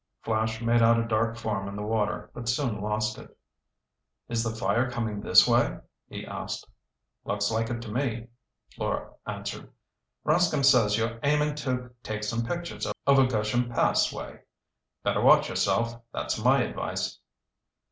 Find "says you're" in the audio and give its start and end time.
10.65-11.19